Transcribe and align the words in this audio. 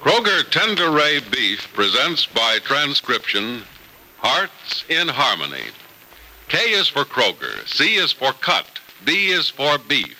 Kroger 0.00 0.44
Tenderay 0.44 1.30
Beef 1.30 1.70
presents 1.74 2.24
by 2.24 2.58
transcription 2.64 3.64
Hearts 4.16 4.82
in 4.88 5.08
Harmony. 5.08 5.66
K 6.48 6.56
is 6.70 6.88
for 6.88 7.04
Kroger, 7.04 7.68
C 7.68 7.96
is 7.96 8.10
for 8.10 8.32
cut, 8.32 8.80
B 9.04 9.28
is 9.28 9.50
for 9.50 9.76
beef. 9.76 10.16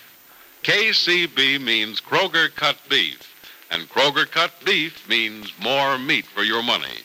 KCB 0.61 1.59
means 1.59 1.99
Kroger 1.99 2.53
cut 2.53 2.77
beef, 2.89 3.35
and 3.71 3.89
Kroger 3.89 4.29
cut 4.29 4.51
beef 4.63 5.09
means 5.09 5.51
more 5.59 5.97
meat 5.97 6.27
for 6.27 6.43
your 6.43 6.61
money. 6.61 6.99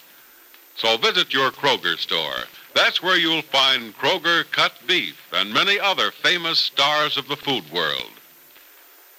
So 0.76 0.98
visit 0.98 1.32
your 1.32 1.52
Kroger 1.52 1.96
store. 1.96 2.44
That's 2.74 3.02
where 3.02 3.16
you'll 3.16 3.40
find 3.40 3.96
Kroger 3.96 4.44
cut 4.50 4.74
beef 4.86 5.18
and 5.32 5.54
many 5.54 5.80
other 5.80 6.10
famous 6.10 6.58
stars 6.58 7.16
of 7.16 7.26
the 7.26 7.36
food 7.36 7.64
world. 7.72 8.10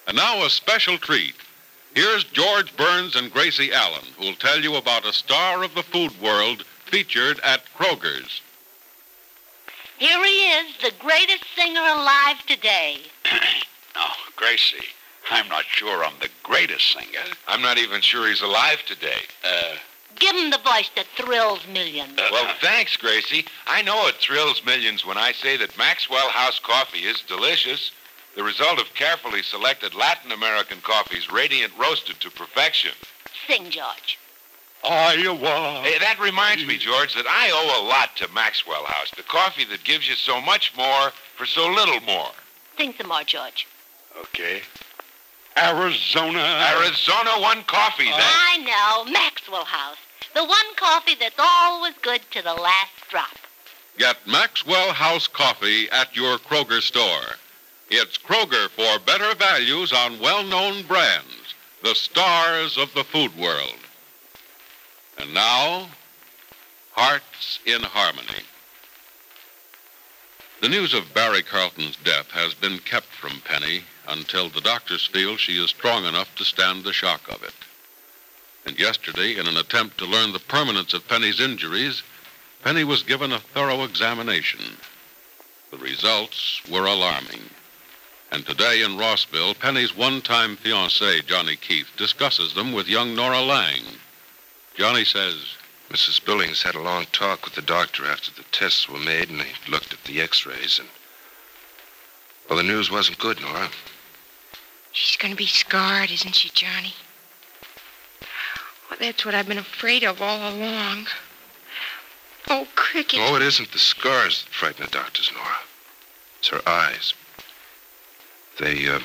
And 0.06 0.16
now 0.16 0.44
a 0.44 0.48
special 0.48 0.96
treat. 0.96 1.34
Here's 1.94 2.24
George 2.24 2.76
Burns 2.76 3.16
and 3.16 3.32
Gracie 3.32 3.72
Allen, 3.72 4.04
who'll 4.18 4.34
tell 4.34 4.60
you 4.60 4.76
about 4.76 5.06
a 5.06 5.12
star 5.12 5.62
of 5.62 5.74
the 5.74 5.82
food 5.82 6.12
world 6.20 6.62
featured 6.86 7.40
at 7.40 7.64
Kroger's. 7.76 8.40
Here 9.98 10.24
he 10.24 10.50
is, 10.52 10.76
the 10.80 10.92
greatest 11.00 11.44
singer 11.56 11.80
alive 11.80 12.44
today. 12.46 12.98
Oh, 14.00 14.14
Gracie, 14.36 14.86
I'm 15.28 15.48
not 15.48 15.64
sure 15.64 16.04
I'm 16.04 16.12
the 16.20 16.28
greatest 16.44 16.92
singer. 16.92 17.24
I'm 17.48 17.60
not 17.60 17.78
even 17.78 18.00
sure 18.00 18.28
he's 18.28 18.42
alive 18.42 18.80
today. 18.86 19.22
Uh, 19.42 19.74
Give 20.20 20.36
him 20.36 20.50
the 20.50 20.58
voice 20.58 20.90
that 20.94 21.06
thrills 21.16 21.66
millions. 21.66 22.16
Well, 22.30 22.54
thanks, 22.60 22.96
Gracie. 22.96 23.44
I 23.66 23.82
know 23.82 24.06
it 24.06 24.16
thrills 24.16 24.64
millions 24.64 25.04
when 25.04 25.18
I 25.18 25.32
say 25.32 25.56
that 25.56 25.76
Maxwell 25.76 26.28
House 26.30 26.60
coffee 26.60 27.00
is 27.00 27.20
delicious. 27.22 27.90
The 28.38 28.44
result 28.44 28.78
of 28.78 28.94
carefully 28.94 29.42
selected 29.42 29.96
Latin 29.96 30.30
American 30.30 30.80
coffees, 30.80 31.28
radiant 31.28 31.72
roasted 31.76 32.20
to 32.20 32.30
perfection. 32.30 32.92
Sing, 33.48 33.68
George. 33.68 34.16
Iowa. 34.84 35.80
Hey, 35.82 35.98
that 35.98 36.20
reminds 36.20 36.64
me, 36.64 36.78
George, 36.78 37.16
that 37.16 37.26
I 37.26 37.50
owe 37.50 37.82
a 37.82 37.88
lot 37.88 38.14
to 38.18 38.32
Maxwell 38.32 38.84
House, 38.84 39.10
the 39.16 39.24
coffee 39.24 39.64
that 39.64 39.82
gives 39.82 40.08
you 40.08 40.14
so 40.14 40.40
much 40.40 40.72
more 40.76 41.10
for 41.36 41.46
so 41.46 41.66
little 41.66 41.98
more. 42.02 42.30
Sing 42.76 42.94
some 42.96 43.08
more, 43.08 43.24
George. 43.24 43.66
Okay. 44.16 44.62
Arizona. 45.60 46.38
Arizona 46.78 47.40
One 47.40 47.64
Coffee, 47.64 48.04
then. 48.04 48.20
I 48.20 48.58
know, 48.58 49.10
Maxwell 49.10 49.64
House. 49.64 49.98
The 50.36 50.44
one 50.44 50.74
coffee 50.76 51.16
that's 51.18 51.40
always 51.40 51.94
good 52.02 52.20
to 52.30 52.42
the 52.42 52.54
last 52.54 52.92
drop. 53.10 53.36
Get 53.98 54.24
Maxwell 54.28 54.92
House 54.92 55.26
coffee 55.26 55.90
at 55.90 56.14
your 56.14 56.38
Kroger 56.38 56.80
store. 56.80 57.34
It's 57.90 58.18
Kroger 58.18 58.68
for 58.68 58.98
better 59.06 59.34
values 59.34 59.92
on 59.94 60.20
well-known 60.20 60.82
brands, 60.82 61.54
the 61.82 61.94
stars 61.94 62.76
of 62.76 62.92
the 62.92 63.04
food 63.04 63.36
world. 63.36 63.78
And 65.16 65.32
now, 65.32 65.88
Hearts 66.92 67.60
in 67.64 67.82
Harmony. 67.82 68.42
The 70.60 70.68
news 70.68 70.92
of 70.92 71.14
Barry 71.14 71.42
Carlton's 71.42 71.96
death 71.96 72.30
has 72.32 72.52
been 72.52 72.78
kept 72.80 73.06
from 73.06 73.40
Penny 73.44 73.84
until 74.06 74.50
the 74.50 74.60
doctors 74.60 75.06
feel 75.06 75.36
she 75.36 75.62
is 75.62 75.70
strong 75.70 76.04
enough 76.04 76.34
to 76.36 76.44
stand 76.44 76.84
the 76.84 76.92
shock 76.92 77.26
of 77.28 77.42
it. 77.42 77.54
And 78.66 78.78
yesterday, 78.78 79.36
in 79.36 79.46
an 79.46 79.56
attempt 79.56 79.96
to 79.98 80.04
learn 80.04 80.32
the 80.32 80.40
permanence 80.40 80.92
of 80.92 81.08
Penny's 81.08 81.40
injuries, 81.40 82.02
Penny 82.62 82.84
was 82.84 83.02
given 83.02 83.32
a 83.32 83.38
thorough 83.38 83.84
examination. 83.84 84.76
The 85.70 85.78
results 85.78 86.60
were 86.68 86.84
alarming. 86.84 87.48
And 88.30 88.44
today 88.44 88.82
in 88.82 88.98
Rossville, 88.98 89.54
Penny's 89.54 89.96
one-time 89.96 90.56
fiancé, 90.58 91.24
Johnny 91.26 91.56
Keith, 91.56 91.88
discusses 91.96 92.54
them 92.54 92.72
with 92.72 92.86
young 92.86 93.14
Nora 93.14 93.40
Lang. 93.40 93.82
Johnny 94.76 95.04
says, 95.04 95.56
Mrs. 95.90 96.22
Billings 96.24 96.62
had 96.62 96.74
a 96.74 96.82
long 96.82 97.06
talk 97.12 97.44
with 97.44 97.54
the 97.54 97.62
doctor 97.62 98.04
after 98.04 98.30
the 98.30 98.46
tests 98.52 98.88
were 98.88 98.98
made, 98.98 99.30
and 99.30 99.40
they 99.40 99.52
looked 99.68 99.92
at 99.92 100.04
the 100.04 100.20
x-rays, 100.20 100.78
and... 100.78 100.88
Well, 102.48 102.58
the 102.58 102.62
news 102.62 102.90
wasn't 102.90 103.18
good, 103.18 103.40
Nora. 103.40 103.70
She's 104.92 105.16
going 105.16 105.32
to 105.32 105.36
be 105.36 105.46
scarred, 105.46 106.10
isn't 106.10 106.34
she, 106.34 106.50
Johnny? 106.50 106.94
Well, 108.90 108.98
that's 109.00 109.24
what 109.24 109.34
I've 109.34 109.48
been 109.48 109.58
afraid 109.58 110.04
of 110.04 110.20
all 110.20 110.54
along. 110.54 111.06
Oh, 112.48 112.66
Cricket. 112.74 113.20
Oh, 113.22 113.36
it 113.36 113.42
isn't 113.42 113.72
the 113.72 113.78
scars 113.78 114.44
that 114.44 114.52
frighten 114.52 114.84
the 114.84 114.90
doctors, 114.90 115.30
Nora. 115.34 115.56
It's 116.38 116.48
her 116.48 116.66
eyes. 116.66 117.14
They, 118.58 118.88
uh, 118.88 119.00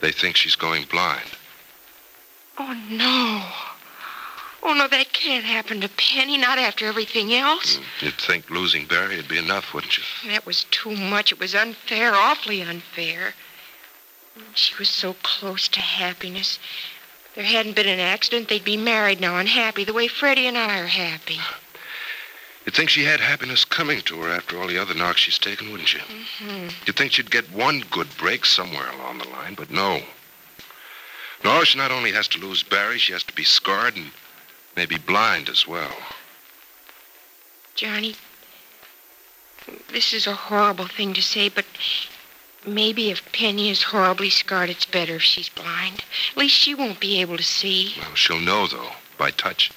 they 0.00 0.12
think 0.12 0.36
she's 0.36 0.56
going 0.56 0.84
blind. 0.84 1.30
Oh, 2.58 2.74
no. 2.88 3.44
Oh, 4.62 4.72
no, 4.74 4.88
that 4.88 5.12
can't 5.12 5.44
happen 5.44 5.80
to 5.82 5.88
Penny, 5.90 6.36
not 6.38 6.58
after 6.58 6.86
everything 6.86 7.32
else. 7.32 7.78
You'd 8.00 8.14
think 8.14 8.50
losing 8.50 8.86
Barry 8.86 9.16
would 9.16 9.28
be 9.28 9.38
enough, 9.38 9.72
wouldn't 9.72 9.96
you? 9.96 10.04
That 10.30 10.46
was 10.46 10.64
too 10.64 10.96
much. 10.96 11.30
It 11.32 11.38
was 11.38 11.54
unfair, 11.54 12.14
awfully 12.14 12.62
unfair. 12.62 13.34
She 14.54 14.74
was 14.78 14.88
so 14.88 15.14
close 15.22 15.68
to 15.68 15.80
happiness. 15.80 16.58
If 17.28 17.34
there 17.36 17.44
hadn't 17.44 17.76
been 17.76 17.86
an 17.86 18.00
accident, 18.00 18.48
they'd 18.48 18.64
be 18.64 18.76
married 18.76 19.20
now 19.20 19.36
and 19.36 19.48
happy, 19.48 19.84
the 19.84 19.92
way 19.92 20.08
Freddie 20.08 20.46
and 20.46 20.58
I 20.58 20.80
are 20.80 20.86
happy. 20.86 21.38
You'd 22.66 22.74
think 22.74 22.90
she 22.90 23.04
had 23.04 23.20
happiness 23.20 23.64
coming 23.64 24.00
to 24.02 24.20
her 24.22 24.30
after 24.30 24.58
all 24.58 24.66
the 24.66 24.76
other 24.76 24.92
knocks 24.92 25.20
she's 25.20 25.38
taken, 25.38 25.70
wouldn't 25.70 25.94
you? 25.94 26.00
Mm-hmm. 26.00 26.68
You'd 26.84 26.96
think 26.96 27.12
she'd 27.12 27.30
get 27.30 27.52
one 27.52 27.84
good 27.92 28.08
break 28.18 28.44
somewhere 28.44 28.90
along 28.90 29.18
the 29.18 29.28
line, 29.28 29.54
but 29.54 29.70
no. 29.70 30.00
No, 31.44 31.62
she 31.62 31.78
not 31.78 31.92
only 31.92 32.10
has 32.10 32.26
to 32.28 32.40
lose 32.40 32.64
Barry, 32.64 32.98
she 32.98 33.12
has 33.12 33.22
to 33.22 33.32
be 33.34 33.44
scarred 33.44 33.94
and 33.94 34.10
maybe 34.74 34.98
blind 34.98 35.48
as 35.48 35.64
well. 35.68 35.96
Johnny, 37.76 38.16
this 39.92 40.12
is 40.12 40.26
a 40.26 40.34
horrible 40.34 40.88
thing 40.88 41.14
to 41.14 41.22
say, 41.22 41.48
but 41.48 41.66
maybe 42.66 43.10
if 43.10 43.30
Penny 43.30 43.70
is 43.70 43.84
horribly 43.84 44.30
scarred, 44.30 44.70
it's 44.70 44.86
better 44.86 45.16
if 45.16 45.22
she's 45.22 45.48
blind. 45.48 46.02
At 46.32 46.36
least 46.36 46.56
she 46.56 46.74
won't 46.74 46.98
be 46.98 47.20
able 47.20 47.36
to 47.36 47.44
see. 47.44 47.94
Well, 48.00 48.14
she'll 48.16 48.40
know, 48.40 48.66
though, 48.66 48.90
by 49.16 49.30
touch. 49.30 49.70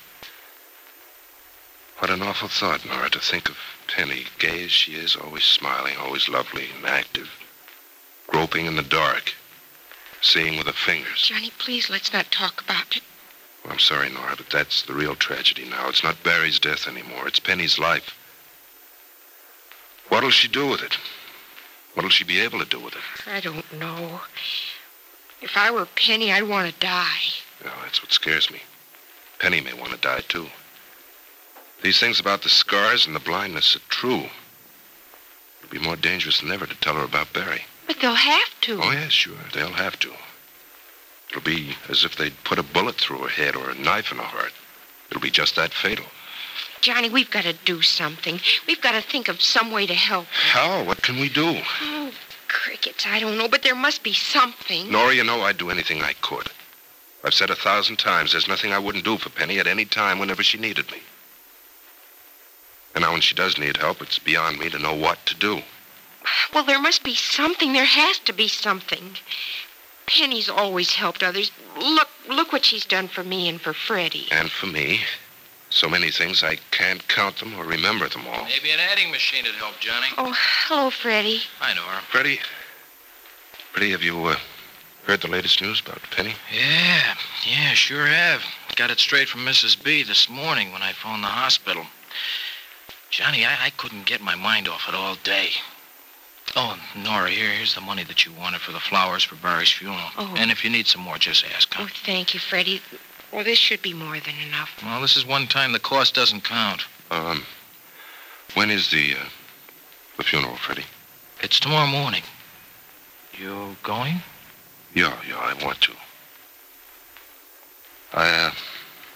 What 2.00 2.12
an 2.12 2.22
awful 2.22 2.48
thought, 2.48 2.86
Nora, 2.86 3.10
to 3.10 3.20
think 3.20 3.50
of 3.50 3.58
Penny, 3.88 4.26
gay 4.40 4.64
as 4.64 4.72
she 4.72 4.94
is, 4.96 5.16
always 5.16 5.44
smiling, 5.44 5.98
always 5.98 6.30
lovely 6.30 6.70
and 6.76 6.86
active. 6.86 7.30
groping 8.28 8.66
in 8.66 8.76
the 8.76 8.84
dark, 8.84 9.34
seeing 10.22 10.58
with 10.58 10.68
her 10.68 10.74
fingers. 10.74 11.24
Johnny, 11.24 11.52
please 11.58 11.90
let's 11.90 12.14
not 12.14 12.32
talk 12.32 12.62
about 12.62 12.96
it. 12.96 13.04
Well, 13.64 13.74
I'm 13.74 13.80
sorry, 13.80 14.10
Nora, 14.10 14.36
but 14.38 14.50
that's 14.50 14.84
the 14.84 14.94
real 14.94 15.16
tragedy 15.16 15.66
now. 15.66 15.90
It's 15.90 16.04
not 16.04 16.24
Barry's 16.24 16.60
death 16.60 16.88
anymore. 16.88 17.28
It's 17.28 17.40
Penny's 17.40 17.78
life. 17.80 18.16
What'll 20.08 20.30
she 20.30 20.48
do 20.48 20.68
with 20.68 20.82
it? 20.82 20.98
What'll 21.94 22.10
she 22.10 22.24
be 22.24 22.40
able 22.40 22.60
to 22.60 22.66
do 22.66 22.80
with 22.80 22.94
it? 22.94 23.28
I 23.28 23.40
don't 23.40 23.66
know. 23.78 24.22
If 25.42 25.58
I 25.58 25.72
were 25.72 25.86
Penny, 25.86 26.32
I'd 26.32 26.44
want 26.44 26.72
to 26.72 26.80
die. 26.80 27.20
Well, 27.64 27.74
that's 27.84 28.02
what 28.02 28.12
scares 28.12 28.50
me. 28.52 28.62
Penny 29.40 29.62
may 29.62 29.74
want 29.74 29.92
to 29.92 29.98
die, 29.98 30.22
too. 30.28 30.48
These 31.82 32.00
things 32.00 32.20
about 32.20 32.44
the 32.44 32.50
scars 32.50 33.06
and 33.08 33.16
the 33.16 33.20
blindness 33.20 33.76
are 33.76 33.82
true. 33.90 34.26
It'll 35.60 35.72
be 35.72 35.80
more 35.80 35.96
dangerous 35.96 36.42
than 36.42 36.52
ever 36.52 36.66
to 36.66 36.76
tell 36.76 36.96
her 36.96 37.04
about 37.04 37.34
Barry. 37.34 37.64
But 37.88 38.00
they'll 38.02 38.14
have 38.14 38.62
to. 38.62 38.82
Oh, 38.82 38.92
yeah, 38.92 39.08
sure. 39.08 39.38
They'll 39.54 39.70
have 39.70 39.98
to. 40.00 40.12
It'll 41.30 41.42
be 41.42 41.76
as 41.88 42.04
if 42.04 42.16
they'd 42.16 42.44
put 42.44 42.60
a 42.60 42.64
bullet 42.64 42.96
through 42.96 43.20
her 43.20 43.30
head 43.30 43.56
or 43.56 43.70
a 43.70 43.76
knife 43.76 44.12
in 44.12 44.18
her 44.18 44.24
heart. 44.24 44.52
It'll 45.10 45.22
be 45.22 45.32
just 45.32 45.56
that 45.56 45.74
fatal. 45.74 46.06
Johnny, 46.82 47.10
we've 47.10 47.32
got 47.32 47.44
to 47.44 47.54
do 47.54 47.82
something. 47.82 48.40
We've 48.68 48.82
got 48.82 48.92
to 48.94 49.02
think 49.02 49.28
of 49.28 49.42
some 49.42 49.72
way 49.72 49.86
to 49.86 49.94
help. 49.94 50.28
How? 50.28 50.84
What 50.84 51.02
can 51.02 51.20
we 51.20 51.30
do? 51.30 51.62
Oh, 51.82 52.12
crickets, 52.48 53.06
I 53.06 53.20
don't 53.20 53.38
know, 53.38 53.48
but 53.48 53.64
there 53.64 53.76
must 53.76 54.04
be 54.04 54.14
something. 54.14 54.92
Nora, 54.92 55.14
you 55.14 55.24
know 55.24 55.42
I'd 55.42 55.58
do 55.58 55.70
anything 55.70 56.02
I 56.02 56.14
could. 56.22 56.48
I've 57.24 57.34
said 57.34 57.50
a 57.50 57.56
thousand 57.56 57.98
times 57.98 58.32
there's 58.32 58.48
nothing 58.48 58.72
I 58.72 58.80
wouldn't 58.80 59.04
do 59.04 59.18
for 59.18 59.30
Penny 59.30 59.60
at 59.60 59.68
any 59.68 59.86
time 59.86 60.20
whenever 60.20 60.42
she 60.42 60.58
needed 60.58 60.90
me. 60.92 61.00
And 63.00 63.06
now 63.06 63.14
when 63.14 63.22
she 63.22 63.34
does 63.34 63.58
need 63.58 63.78
help, 63.78 64.02
it's 64.02 64.20
beyond 64.20 64.60
me 64.60 64.70
to 64.72 64.78
know 64.78 64.94
what 64.94 65.26
to 65.28 65.34
do. 65.34 65.62
Well, 66.54 66.66
there 66.66 66.82
must 66.82 67.02
be 67.02 67.16
something. 67.16 67.72
There 67.72 67.86
has 67.86 68.20
to 68.20 68.34
be 68.34 68.50
something. 68.50 69.16
Penny's 70.06 70.50
always 70.50 70.96
helped 70.96 71.24
others. 71.24 71.50
Look, 71.78 72.10
look 72.28 72.52
what 72.52 72.66
she's 72.66 72.84
done 72.84 73.08
for 73.08 73.24
me 73.24 73.48
and 73.48 73.62
for 73.62 73.72
Freddie. 73.72 74.28
And 74.34 74.52
for 74.52 74.66
me. 74.66 75.00
So 75.70 75.88
many 75.88 76.12
things 76.12 76.44
I 76.44 76.58
can't 76.72 77.08
count 77.08 77.38
them 77.38 77.58
or 77.58 77.64
remember 77.64 78.10
them 78.10 78.28
all. 78.28 78.44
Maybe 78.44 78.72
an 78.72 78.82
adding 78.82 79.12
machine 79.12 79.46
would 79.46 79.56
help, 79.56 79.80
Johnny. 79.80 80.08
Oh, 80.18 80.36
hello, 80.68 80.90
Freddie. 80.90 81.44
Hi, 81.60 81.74
Nora. 81.74 82.02
Freddie, 82.12 82.42
Freddie, 83.72 83.92
have 83.92 84.04
you 84.04 84.26
uh, 84.26 84.36
heard 85.06 85.22
the 85.22 85.30
latest 85.30 85.62
news 85.62 85.80
about 85.80 86.02
Penny? 86.12 86.34
Yeah, 86.54 87.16
yeah, 87.48 87.72
sure 87.76 88.08
have. 88.08 88.42
Got 88.76 88.92
it 88.92 89.00
straight 89.00 89.30
from 89.30 89.46
Mrs. 89.46 89.82
B 89.82 90.04
this 90.04 90.28
morning 90.30 90.74
when 90.74 90.82
I 90.82 90.92
phoned 90.92 91.24
the 91.24 91.28
hospital. 91.28 91.86
Johnny, 93.12 93.46
I, 93.46 93.66
I 93.66 93.70
couldn't 93.72 94.06
get 94.06 94.22
my 94.22 94.36
mind 94.36 94.68
off 94.68 94.88
it 94.88 94.96
all 94.96 95.16
day. 95.24 95.50
Oh, 96.56 96.80
Nora, 96.96 97.30
here, 97.30 97.52
here's 97.52 97.76
the 97.76 97.82
money 97.82 98.04
that 98.04 98.26
you 98.26 98.32
wanted 98.34 98.62
for 98.62 98.72
the 98.72 98.80
flowers 98.80 99.24
for 99.24 99.36
Barry's 99.36 99.72
funeral. 99.72 100.10
Oh. 100.18 100.34
And 100.38 100.52
if 100.52 100.64
you 100.64 100.70
need 100.70 100.88
some 100.88 101.02
more, 101.02 101.18
just 101.18 101.46
ask, 101.46 101.72
huh? 101.74 101.84
Oh, 101.86 101.90
thank 102.06 102.34
you, 102.34 102.40
Freddie. 102.40 102.82
Well, 103.32 103.44
this 103.44 103.60
should 103.60 103.82
be 103.82 103.94
more 103.94 104.20
than 104.20 104.34
enough. 104.48 104.72
Well, 104.84 105.02
this 105.02 105.16
is 105.16 105.26
one 105.26 105.48
time 105.48 105.72
the 105.72 105.80
cost 105.80 106.16
doesn't 106.16 106.44
count. 106.44 106.86
Um, 107.12 107.44
when 108.56 108.72
is 108.72 108.90
the, 108.90 109.14
uh, 109.14 109.26
the 110.18 110.24
funeral, 110.24 110.56
Freddie? 110.56 110.86
It's 111.42 111.60
tomorrow 111.60 111.88
morning. 111.88 112.24
You 113.38 113.76
going? 113.84 114.22
Yeah, 114.96 115.16
yeah, 115.28 115.38
I 115.38 115.54
want 115.64 115.80
to. 115.82 115.94
I, 118.14 118.48
uh, 118.48 118.52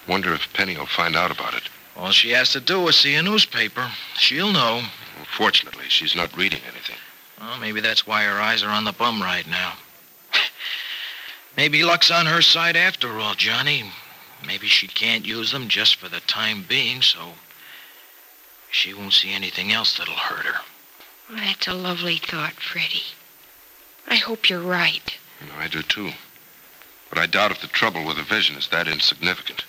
wonder 0.08 0.34
if 0.34 0.54
Penny 0.54 0.78
will 0.78 0.86
find 0.86 1.16
out 1.16 1.32
about 1.32 1.56
it. 1.56 1.64
All 1.96 2.12
she 2.12 2.32
has 2.32 2.52
to 2.52 2.60
do 2.60 2.88
is 2.88 2.98
see 2.98 3.16
a 3.16 3.24
newspaper. 3.24 3.92
She'll 4.18 4.52
know. 4.52 4.84
Fortunately, 5.38 5.86
she's 5.90 6.16
not 6.16 6.36
reading 6.36 6.62
anything. 6.68 6.96
Well, 7.40 7.60
maybe 7.60 7.82
that's 7.82 8.08
why 8.08 8.24
her 8.24 8.40
eyes 8.40 8.64
are 8.64 8.70
on 8.70 8.84
the 8.84 8.92
bum 8.92 9.22
right 9.22 9.48
now. 9.48 9.74
maybe 11.58 11.84
luck's 11.84 12.12
on 12.12 12.26
her 12.26 12.42
side 12.42 12.76
after 12.76 13.20
all, 13.20 13.36
Johnny. 13.36 13.84
Maybe 14.46 14.68
she 14.68 14.88
can't 14.88 15.26
use 15.26 15.52
them 15.52 15.68
just 15.68 15.96
for 15.98 16.10
the 16.10 16.20
time 16.22 16.66
being, 16.68 17.02
so 17.02 17.34
she 18.72 18.94
won't 18.94 19.14
see 19.14 19.32
anything 19.32 19.72
else 19.72 19.98
that'll 19.98 20.16
hurt 20.16 20.46
her. 20.46 20.62
Well, 21.30 21.40
that's 21.40 21.68
a 21.68 21.74
lovely 21.74 22.18
thought, 22.18 22.54
Freddie. 22.54 23.04
I 24.08 24.16
hope 24.16 24.50
you're 24.50 24.60
right. 24.60 25.18
You 25.40 25.48
know, 25.48 25.60
I 25.60 25.68
do 25.68 25.82
too. 25.82 26.12
But 27.10 27.20
I 27.20 27.28
doubt 27.28 27.52
if 27.52 27.62
the 27.62 27.68
trouble 27.68 28.06
with 28.06 28.18
the 28.18 28.24
vision 28.24 28.58
is 28.58 28.68
that 28.70 28.88
insignificant. 28.88 29.64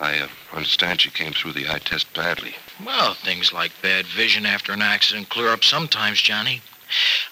I 0.00 0.18
uh, 0.18 0.28
understand 0.52 1.00
she 1.00 1.10
came 1.10 1.32
through 1.32 1.52
the 1.52 1.68
eye 1.68 1.78
test 1.78 2.12
badly. 2.14 2.54
Well, 2.84 3.14
things 3.14 3.52
like 3.52 3.70
bad 3.80 4.06
vision 4.06 4.44
after 4.44 4.72
an 4.72 4.82
accident 4.82 5.28
clear 5.28 5.48
up 5.48 5.62
sometimes, 5.62 6.20
Johnny. 6.20 6.62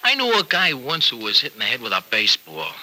I 0.03 0.15
knew 0.15 0.33
a 0.33 0.43
guy 0.43 0.73
once 0.73 1.09
who 1.09 1.17
was 1.17 1.41
hit 1.41 1.53
in 1.53 1.59
the 1.59 1.65
head 1.65 1.81
with 1.81 1.91
a 1.91 2.03
baseball. 2.09 2.73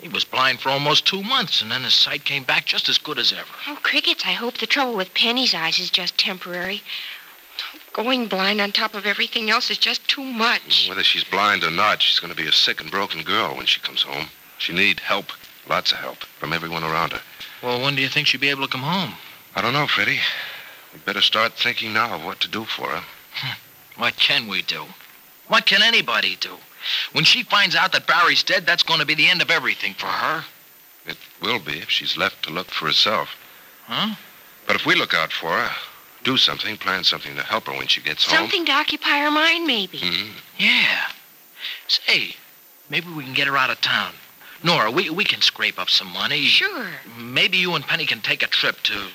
He 0.00 0.08
was 0.08 0.24
blind 0.24 0.60
for 0.60 0.68
almost 0.68 1.06
two 1.06 1.22
months, 1.22 1.62
and 1.62 1.70
then 1.70 1.84
his 1.84 1.94
sight 1.94 2.24
came 2.24 2.42
back 2.42 2.66
just 2.66 2.88
as 2.88 2.98
good 2.98 3.18
as 3.18 3.32
ever. 3.32 3.48
Oh, 3.68 3.78
Crickets, 3.82 4.24
I 4.26 4.32
hope 4.32 4.58
the 4.58 4.66
trouble 4.66 4.94
with 4.94 5.14
Penny's 5.14 5.54
eyes 5.54 5.78
is 5.78 5.90
just 5.90 6.18
temporary. 6.18 6.82
Going 7.92 8.26
blind 8.26 8.60
on 8.60 8.72
top 8.72 8.94
of 8.94 9.06
everything 9.06 9.50
else 9.50 9.70
is 9.70 9.78
just 9.78 10.06
too 10.08 10.24
much. 10.24 10.88
Whether 10.88 11.04
she's 11.04 11.24
blind 11.24 11.62
or 11.62 11.70
not, 11.70 12.02
she's 12.02 12.18
going 12.18 12.32
to 12.32 12.36
be 12.36 12.48
a 12.48 12.52
sick 12.52 12.80
and 12.80 12.90
broken 12.90 13.22
girl 13.22 13.56
when 13.56 13.66
she 13.66 13.80
comes 13.80 14.02
home. 14.02 14.28
She 14.58 14.72
needs 14.72 15.00
help, 15.00 15.26
lots 15.68 15.92
of 15.92 15.98
help, 15.98 16.18
from 16.40 16.52
everyone 16.52 16.82
around 16.82 17.12
her. 17.12 17.20
Well, 17.62 17.80
when 17.80 17.94
do 17.94 18.02
you 18.02 18.08
think 18.08 18.26
she'll 18.26 18.40
be 18.40 18.50
able 18.50 18.66
to 18.66 18.72
come 18.72 18.82
home? 18.82 19.14
I 19.54 19.60
don't 19.62 19.72
know, 19.72 19.86
Freddie. 19.86 20.20
We'd 20.92 21.04
better 21.04 21.20
start 21.22 21.52
thinking 21.52 21.92
now 21.92 22.14
of 22.14 22.24
what 22.24 22.40
to 22.40 22.48
do 22.48 22.64
for 22.64 22.88
her. 22.88 23.04
What 23.96 24.16
can 24.16 24.48
we 24.48 24.62
do? 24.62 24.84
What 25.48 25.66
can 25.66 25.82
anybody 25.82 26.36
do? 26.40 26.56
When 27.12 27.24
she 27.24 27.44
finds 27.44 27.76
out 27.76 27.92
that 27.92 28.06
Barry's 28.06 28.42
dead, 28.42 28.66
that's 28.66 28.82
going 28.82 29.00
to 29.00 29.06
be 29.06 29.14
the 29.14 29.28
end 29.28 29.42
of 29.42 29.50
everything 29.50 29.94
for 29.94 30.06
her. 30.06 30.44
It 31.06 31.16
will 31.40 31.58
be 31.60 31.78
if 31.78 31.90
she's 31.90 32.16
left 32.16 32.42
to 32.44 32.50
look 32.50 32.68
for 32.70 32.86
herself. 32.86 33.28
Huh? 33.86 34.14
But 34.66 34.76
if 34.76 34.86
we 34.86 34.94
look 34.94 35.14
out 35.14 35.32
for 35.32 35.50
her, 35.50 35.70
do 36.24 36.36
something, 36.36 36.76
plan 36.76 37.04
something 37.04 37.34
to 37.36 37.42
help 37.42 37.66
her 37.66 37.72
when 37.72 37.88
she 37.88 38.00
gets 38.00 38.24
home. 38.24 38.38
Something 38.38 38.64
to 38.66 38.72
occupy 38.72 39.18
her 39.18 39.30
mind, 39.30 39.66
maybe. 39.66 39.98
Mhm. 39.98 40.32
Yeah. 40.58 41.08
Say, 41.88 42.36
maybe 42.88 43.08
we 43.10 43.24
can 43.24 43.34
get 43.34 43.48
her 43.48 43.56
out 43.56 43.70
of 43.70 43.80
town. 43.80 44.14
Nora, 44.64 44.90
we, 44.90 45.10
we 45.10 45.24
can 45.24 45.40
scrape 45.40 45.78
up 45.78 45.90
some 45.90 46.12
money. 46.12 46.42
Sure. 46.44 46.86
Maybe 47.18 47.58
you 47.58 47.74
and 47.74 47.84
Penny 47.84 48.06
can 48.06 48.20
take 48.20 48.42
a 48.42 48.46
trip 48.46 48.80
to 48.84 49.08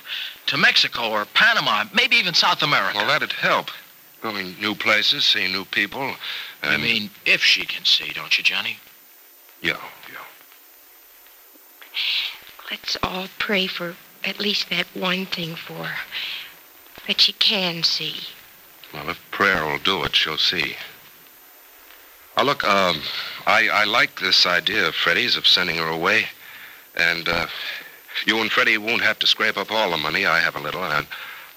to 0.46 0.56
Mexico 0.56 1.10
or 1.10 1.26
Panama, 1.34 1.84
maybe 1.92 2.16
even 2.16 2.32
South 2.34 2.62
America. 2.62 2.96
Well, 2.98 3.06
that'd 3.06 3.32
help. 3.32 3.70
Going 4.22 4.56
new 4.60 4.74
places, 4.74 5.24
seeing 5.24 5.52
new 5.52 5.64
people. 5.66 6.14
I 6.62 6.74
And, 6.74 6.82
mean, 6.82 7.10
if 7.26 7.42
she 7.42 7.64
can 7.66 7.84
see, 7.84 8.12
don't 8.14 8.36
you, 8.36 8.42
Johnny? 8.44 8.78
yeah, 9.62 9.76
yeah. 10.10 10.24
Let's 12.70 12.96
all 13.02 13.28
pray 13.38 13.66
for 13.66 13.94
at 14.24 14.38
least 14.40 14.70
that 14.70 14.86
one 14.94 15.26
thing 15.26 15.54
for 15.54 15.84
her. 15.84 15.98
That 17.06 17.20
she 17.20 17.32
can 17.32 17.82
see. 17.82 18.14
Well, 18.92 19.08
if 19.10 19.20
prayer 19.30 19.64
will 19.66 19.78
do 19.78 20.02
it, 20.04 20.14
she'll 20.16 20.36
see. 20.38 20.76
Now, 22.38 22.44
look, 22.44 22.62
um, 22.62 23.02
I, 23.48 23.68
I 23.68 23.82
like 23.82 24.20
this 24.20 24.46
idea 24.46 24.86
of 24.86 24.94
Freddie's 24.94 25.36
of 25.36 25.44
sending 25.44 25.74
her 25.74 25.88
away. 25.88 26.26
And, 26.94 27.28
uh, 27.28 27.48
you 28.26 28.40
and 28.40 28.48
Freddie 28.48 28.78
won't 28.78 29.02
have 29.02 29.18
to 29.18 29.26
scrape 29.26 29.56
up 29.56 29.72
all 29.72 29.90
the 29.90 29.96
money. 29.96 30.24
I 30.24 30.38
have 30.38 30.54
a 30.54 30.60
little, 30.60 30.84
and 30.84 31.08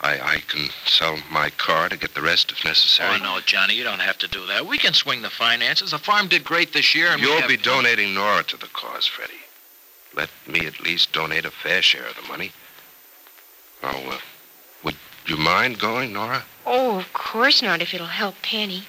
I, 0.02 0.20
I 0.20 0.38
can 0.48 0.70
sell 0.88 1.20
my 1.30 1.52
car 1.52 1.88
to 1.88 1.98
get 1.98 2.16
the 2.16 2.24
rest 2.24 2.52
if 2.52 2.66
necessary. 2.66 3.12
Oh, 3.14 3.24
no, 3.24 3.40
Johnny, 3.42 3.76
you 3.76 3.84
don't 3.84 4.00
have 4.00 4.18
to 4.18 4.28
do 4.28 4.44
that. 4.48 4.66
We 4.66 4.80
can 4.80 4.96
swing 4.96 5.22
the 5.22 5.30
finances. 5.30 5.92
The 5.92 6.00
farm 6.00 6.28
did 6.28 6.44
great 6.44 6.74
this 6.74 6.96
year. 6.96 7.10
And 7.10 7.22
You'll 7.22 7.40
have- 7.42 7.48
be 7.48 7.58
donating 7.58 8.16
Nora 8.16 8.42
to 8.46 8.58
the 8.58 8.68
cause, 8.70 9.06
Freddie. 9.06 9.34
Let 10.16 10.32
me 10.48 10.66
at 10.66 10.80
least 10.82 11.12
donate 11.12 11.46
a 11.46 11.52
fair 11.52 11.84
share 11.84 12.08
of 12.08 12.16
the 12.16 12.24
money. 12.24 12.54
Now, 13.84 13.92
uh, 14.14 14.18
would 14.82 14.96
you 15.28 15.38
mind 15.38 15.78
going, 15.78 16.12
Nora? 16.12 16.44
Oh, 16.66 16.98
of 16.98 17.14
course 17.14 17.62
not, 17.62 17.84
if 17.84 17.94
it'll 17.94 18.08
help 18.08 18.42
Penny. 18.42 18.86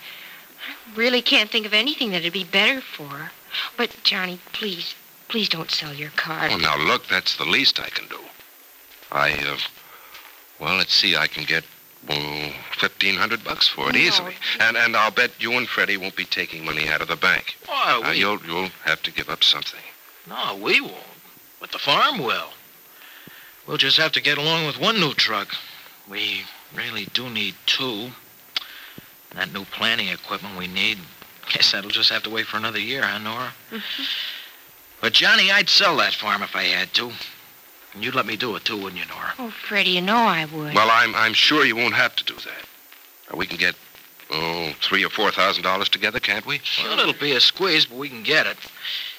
I 0.69 0.97
really 0.97 1.23
can't 1.23 1.51
think 1.51 1.67
of 1.67 1.75
anything 1.75 2.11
that'd 2.11 2.33
be 2.33 2.45
better 2.45 2.81
for 2.81 3.09
her. 3.09 3.31
But, 3.77 3.97
Johnny, 4.05 4.41
please, 4.53 4.95
please 5.29 5.49
don't 5.49 5.71
sell 5.71 5.93
your 5.93 6.11
car. 6.11 6.49
Oh, 6.51 6.57
now 6.57 6.77
look, 6.79 7.07
that's 7.09 7.37
the 7.37 7.45
least 7.45 7.81
I 7.81 7.89
can 7.89 8.07
do. 8.09 8.19
I, 9.11 9.33
uh, 9.33 9.59
well, 10.59 10.77
let's 10.77 10.95
see, 10.95 11.17
I 11.17 11.27
can 11.27 11.45
get, 11.45 11.65
well, 12.09 12.53
fifteen 12.79 13.15
hundred 13.17 13.45
bucks 13.45 13.69
for 13.69 13.89
it 13.91 13.95
No. 13.95 14.01
easily, 14.01 14.35
and 14.59 14.77
and 14.77 14.97
I'll 14.97 15.11
bet 15.13 15.31
you 15.39 15.53
and 15.53 15.69
Freddie 15.69 15.97
won't 15.97 16.17
be 16.17 16.25
taking 16.25 16.65
money 16.65 16.89
out 16.89 17.01
of 17.01 17.09
the 17.09 17.15
bank. 17.17 17.57
Oh, 17.69 18.01
Now, 18.03 18.11
we, 18.11 18.19
you'll 18.19 18.41
you'll 18.45 18.71
have 18.85 19.03
to 19.03 19.13
give 19.13 19.29
up 19.29 19.45
something. 19.45 19.79
No, 20.29 20.57
we 20.57 20.81
won't. 20.81 20.95
But 21.61 21.71
the 21.73 21.79
farm 21.79 22.19
will. 22.19 22.49
We'll 23.69 23.77
just 23.77 23.99
have 23.99 24.11
to 24.13 24.21
get 24.21 24.37
along 24.39 24.67
with 24.67 24.81
one 24.81 24.99
new 24.99 25.15
truck. 25.15 25.55
We 26.11 26.43
really 26.75 27.05
do 27.15 27.29
need 27.31 27.55
two. 27.67 28.11
That 29.35 29.53
new 29.53 29.65
planting 29.65 30.09
equipment 30.09 30.59
we 30.59 30.67
need, 30.67 30.99
guess 31.53 31.73
that'll 31.73 31.91
just 31.91 32.11
have 32.11 32.23
to 32.25 32.31
wait 32.31 32.47
for 32.47 32.57
another 32.57 32.79
year, 32.79 33.03
huh, 33.03 33.19
Nora? 33.19 33.53
Mm-hmm. 33.71 34.03
But, 35.01 35.13
Johnny, 35.15 35.51
I'd 35.51 35.69
sell 35.69 35.97
that 35.97 36.15
farm 36.15 36.43
if 36.43 36.55
I 36.55 36.65
had 36.65 36.93
to. 36.95 37.11
And 37.95 38.05
you'd 38.05 38.15
let 38.15 38.27
me 38.27 38.37
do 38.37 38.55
it, 38.57 38.65
too, 38.65 38.77
wouldn't 38.81 39.01
you, 39.01 39.09
Nora? 39.09 39.33
Oh, 39.39 39.51
Freddie, 39.51 39.91
you 39.93 40.01
know 40.01 40.17
I 40.17 40.45
would. 40.47 40.75
Well, 40.75 40.89
I'm 40.91 41.15
I'm 41.15 41.35
sure 41.35 41.65
you 41.65 41.77
won't 41.77 41.95
have 41.95 42.15
to 42.17 42.25
do 42.25 42.35
that. 42.35 43.37
We 43.37 43.47
can 43.47 43.59
get 43.59 43.75
Oh, 44.35 44.73
three 44.81 45.05
or 45.05 45.11
four 45.11 45.31
thousand 45.31 45.63
dollars 45.63 45.91
together, 45.91 46.19
can't 46.19 46.47
we? 46.47 46.61
Well, 46.83 46.99
it'll 46.99 47.13
be 47.13 47.33
a 47.33 47.41
squeeze, 47.41 47.85
but 47.85 47.99
we 47.99 48.09
can 48.09 48.23
get 48.23 48.47
it. 48.47 48.57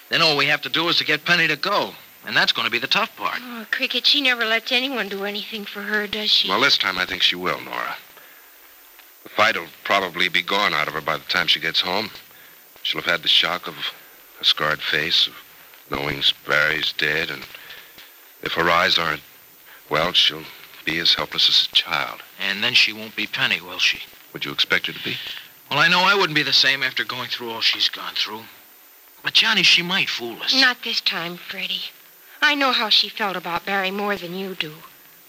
Then 0.10 0.24
all 0.24 0.36
we 0.36 0.48
have 0.48 0.62
to 0.62 0.70
do 0.70 0.88
is 0.90 0.98
to 0.98 1.06
get 1.06 1.24
Penny 1.24 1.48
to 1.48 1.56
go. 1.56 1.94
And 2.26 2.36
that's 2.36 2.52
going 2.52 2.66
to 2.66 2.72
be 2.72 2.80
the 2.80 2.88
tough 2.88 3.16
part. 3.16 3.38
Oh, 3.42 3.66
Cricket, 3.70 4.08
she 4.08 4.22
never 4.22 4.46
lets 4.46 4.72
anyone 4.72 5.10
do 5.10 5.26
anything 5.26 5.66
for 5.66 5.82
her, 5.84 6.08
does 6.08 6.32
she? 6.32 6.48
Well, 6.50 6.62
this 6.62 6.78
time 6.78 6.98
I 6.98 7.06
think 7.06 7.22
she 7.22 7.36
will, 7.36 7.60
Nora. 7.62 7.96
The 9.24 9.30
fight 9.30 9.58
will 9.58 9.68
probably 9.84 10.28
be 10.30 10.42
gone 10.42 10.74
out 10.74 10.88
of 10.88 10.94
her 10.94 11.02
by 11.02 11.18
the 11.18 11.24
time 11.26 11.48
she 11.48 11.60
gets 11.60 11.82
home. 11.82 12.12
She'll 12.84 13.02
have 13.02 13.10
had 13.10 13.24
the 13.24 13.30
shock 13.30 13.68
of 13.68 13.76
a 14.40 14.46
scarred 14.46 14.82
face, 14.82 15.28
of 15.28 15.34
knowing 15.90 16.22
Barry's 16.48 16.94
dead, 16.94 17.30
and 17.30 17.44
if 18.42 18.54
her 18.54 18.70
eyes 18.70 18.98
aren't, 18.98 19.22
well, 19.90 20.12
she'll 20.12 20.44
be 20.84 21.00
as 21.00 21.14
helpless 21.14 21.48
as 21.48 21.70
a 21.72 21.76
child. 21.76 22.22
And 22.40 22.64
then 22.64 22.74
she 22.74 22.92
won't 22.92 23.16
be 23.16 23.28
Penny, 23.28 23.62
will 23.62 23.80
she? 23.80 24.00
Would 24.34 24.44
you 24.44 24.52
expect 24.52 24.88
her 24.88 24.94
to 24.94 25.04
be? 25.04 25.16
Well, 25.70 25.80
I 25.80 25.88
know 25.88 26.02
I 26.02 26.16
wouldn't 26.16 26.36
be 26.36 26.44
the 26.44 26.54
same 26.54 26.84
after 26.84 27.06
going 27.06 27.30
through 27.30 27.52
all 27.52 27.62
she's 27.62 27.90
gone 27.90 28.16
through. 28.16 28.42
But, 29.24 29.34
Johnny, 29.34 29.64
she 29.64 29.82
might 29.82 30.10
fool 30.10 30.42
us. 30.42 30.54
Not 30.54 30.84
this 30.84 31.00
time, 31.00 31.38
Freddie. 31.38 31.84
I 32.42 32.56
know 32.56 32.74
how 32.74 32.90
she 32.90 33.08
felt 33.08 33.38
about 33.38 33.66
Barry 33.66 33.90
more 33.90 34.18
than 34.18 34.36
you 34.36 34.54
do. 34.56 34.74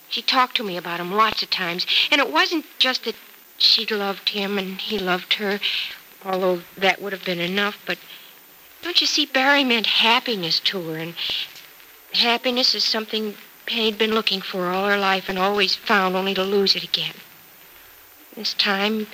She 0.08 0.20
talked 0.20 0.56
to 0.56 0.64
me 0.64 0.76
about 0.76 0.98
him 0.98 1.12
lots 1.12 1.42
of 1.44 1.50
times, 1.50 1.86
and 2.10 2.20
it 2.20 2.32
wasn't 2.32 2.66
just 2.78 3.04
that 3.04 3.14
she 3.58 3.86
loved 3.86 4.30
him 4.30 4.58
and 4.58 4.80
he 4.80 4.98
loved 4.98 5.34
her, 5.34 5.60
although 6.24 6.62
that 6.76 7.00
would 7.00 7.12
have 7.12 7.24
been 7.24 7.40
enough, 7.40 7.78
but 7.86 7.98
don't 8.82 9.00
you 9.00 9.06
see, 9.06 9.24
Barry 9.24 9.64
meant 9.64 9.86
happiness 9.86 10.60
to 10.60 10.90
her, 10.90 10.98
and 10.98 11.14
happiness 12.12 12.74
is 12.74 12.84
something 12.84 13.34
Penny'd 13.66 13.96
been 13.96 14.12
looking 14.12 14.42
for 14.42 14.66
all 14.66 14.86
her 14.86 14.98
life 14.98 15.28
and 15.30 15.38
always 15.38 15.74
found 15.74 16.14
only 16.14 16.34
to 16.34 16.44
lose 16.44 16.76
it 16.76 16.84
again. 16.84 17.14
This 18.36 18.52
time, 18.52 19.06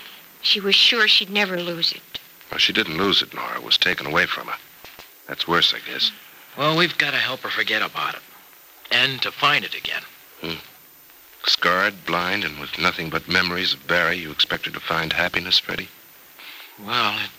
she 0.43 0.61
was 0.61 0.75
sure 0.75 1.07
she'd 1.07 1.31
never 1.31 1.61
lose 1.61 1.93
it. 1.93 2.19
Well, 2.51 2.59
she 2.59 2.73
didn't 2.73 2.99
lose 2.99 3.23
it, 3.23 3.33
Nora. 3.33 3.57
It 3.57 3.63
was 3.63 3.79
taken 3.79 4.07
away 4.07 4.27
from 4.27 4.49
her. 4.49 4.59
That's 5.29 5.47
worse, 5.47 5.73
I 5.73 5.79
guess. 5.89 6.11
Well, 6.59 6.77
we've 6.77 6.99
got 6.99 7.13
to 7.13 7.19
help 7.19 7.41
her 7.41 7.51
forget 7.51 7.83
about 7.83 8.15
it. 8.15 8.23
And 8.91 9.23
to 9.23 9.31
find 9.31 9.65
it 9.65 9.77
again. 9.77 10.03
Hmm. 10.41 10.55
Scarred, 11.47 12.05
blind, 12.05 12.45
and 12.45 12.59
with 12.59 12.79
nothing 12.79 13.11
but 13.11 13.29
memories 13.29 13.73
of 13.73 13.87
Barry, 13.87 14.17
you 14.17 14.31
expect 14.31 14.67
her 14.67 14.73
to 14.73 14.81
find 14.81 15.13
happiness, 15.13 15.59
Freddie? 15.59 15.89
Well, 16.79 17.19
it 17.19 17.31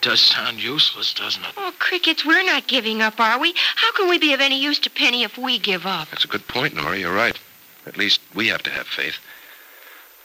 does 0.00 0.20
sound 0.20 0.62
useless, 0.62 1.12
doesn't 1.14 1.42
it? 1.42 1.52
Oh, 1.56 1.72
Crickets, 1.78 2.24
we're 2.24 2.44
not 2.44 2.66
giving 2.66 3.02
up, 3.02 3.20
are 3.20 3.38
we? 3.38 3.54
How 3.76 3.92
can 3.92 4.08
we 4.08 4.18
be 4.18 4.32
of 4.32 4.40
any 4.40 4.58
use 4.58 4.78
to 4.80 4.90
Penny 4.90 5.24
if 5.24 5.36
we 5.36 5.58
give 5.58 5.86
up? 5.86 6.10
That's 6.10 6.24
a 6.24 6.28
good 6.28 6.46
point, 6.48 6.74
Nora. 6.74 6.98
You're 6.98 7.14
right. 7.14 7.38
At 7.86 7.96
least 7.96 8.20
we 8.34 8.48
have 8.48 8.62
to 8.62 8.70
have 8.70 8.86
faith. 8.86 9.18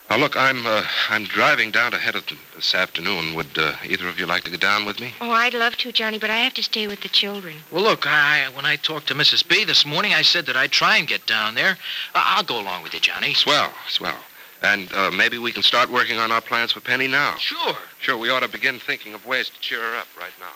Now, 0.09 0.17
look, 0.17 0.35
I'm 0.35 0.65
uh, 0.65 0.83
I'm 1.09 1.25
driving 1.25 1.69
down 1.69 1.91
to 1.91 1.97
Heatherton 1.97 2.37
this 2.55 2.73
afternoon. 2.73 3.35
Would 3.35 3.57
uh, 3.59 3.73
either 3.85 4.07
of 4.07 4.17
you 4.19 4.25
like 4.25 4.43
to 4.45 4.51
go 4.51 4.57
down 4.57 4.85
with 4.85 4.99
me? 4.99 5.13
Oh, 5.21 5.29
I'd 5.29 5.53
love 5.53 5.77
to, 5.77 5.91
Johnny, 5.91 6.17
but 6.17 6.31
I 6.31 6.37
have 6.37 6.55
to 6.55 6.63
stay 6.63 6.87
with 6.87 7.01
the 7.01 7.09
children. 7.09 7.57
Well, 7.71 7.83
look, 7.83 8.07
I, 8.07 8.47
when 8.55 8.65
I 8.65 8.75
talked 8.75 9.07
to 9.09 9.13
Mrs. 9.13 9.47
B 9.47 9.65
this 9.65 9.85
morning, 9.85 10.13
I 10.15 10.23
said 10.23 10.47
that 10.47 10.57
I'd 10.57 10.71
try 10.71 10.97
and 10.97 11.07
get 11.07 11.27
down 11.27 11.53
there. 11.53 11.77
I- 12.15 12.35
I'll 12.37 12.43
go 12.43 12.59
along 12.59 12.81
with 12.81 12.95
you, 12.95 12.99
Johnny. 12.99 13.35
Swell, 13.35 13.71
swell. 13.87 14.17
And 14.63 14.91
uh, 14.93 15.11
maybe 15.11 15.37
we 15.37 15.51
can 15.51 15.61
start 15.63 15.89
working 15.91 16.17
on 16.17 16.31
our 16.31 16.41
plans 16.41 16.71
for 16.71 16.81
Penny 16.81 17.07
now. 17.07 17.35
Sure. 17.37 17.75
Sure, 18.01 18.17
we 18.17 18.29
ought 18.31 18.41
to 18.41 18.49
begin 18.49 18.79
thinking 18.79 19.13
of 19.13 19.25
ways 19.27 19.49
to 19.49 19.59
cheer 19.61 19.79
her 19.79 19.95
up 19.95 20.07
right 20.19 20.33
now. 20.39 20.47